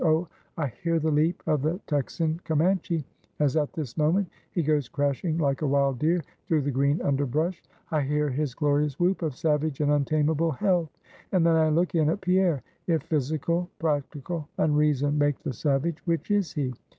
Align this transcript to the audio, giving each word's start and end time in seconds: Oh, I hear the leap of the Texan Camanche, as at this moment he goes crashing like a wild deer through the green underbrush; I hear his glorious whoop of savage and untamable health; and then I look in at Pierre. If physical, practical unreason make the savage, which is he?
Oh, 0.03 0.27
I 0.57 0.65
hear 0.69 0.97
the 0.97 1.11
leap 1.11 1.43
of 1.45 1.61
the 1.61 1.79
Texan 1.85 2.41
Camanche, 2.43 3.03
as 3.39 3.55
at 3.55 3.71
this 3.73 3.95
moment 3.95 4.29
he 4.49 4.63
goes 4.63 4.89
crashing 4.89 5.37
like 5.37 5.61
a 5.61 5.67
wild 5.67 5.99
deer 5.99 6.23
through 6.47 6.61
the 6.61 6.71
green 6.71 6.99
underbrush; 7.03 7.61
I 7.91 8.01
hear 8.01 8.27
his 8.31 8.55
glorious 8.55 8.99
whoop 8.99 9.21
of 9.21 9.35
savage 9.35 9.79
and 9.79 9.91
untamable 9.91 10.53
health; 10.53 10.89
and 11.31 11.45
then 11.45 11.55
I 11.55 11.69
look 11.69 11.93
in 11.93 12.09
at 12.09 12.21
Pierre. 12.21 12.63
If 12.87 13.03
physical, 13.03 13.69
practical 13.77 14.49
unreason 14.57 15.19
make 15.19 15.37
the 15.43 15.53
savage, 15.53 15.99
which 16.07 16.31
is 16.31 16.53
he? 16.53 16.73